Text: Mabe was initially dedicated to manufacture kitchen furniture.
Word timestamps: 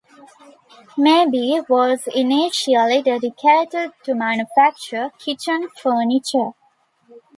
Mabe 0.97 1.61
was 1.69 2.07
initially 2.15 3.03
dedicated 3.03 3.91
to 4.03 4.15
manufacture 4.15 5.11
kitchen 5.19 5.69
furniture. 5.77 6.53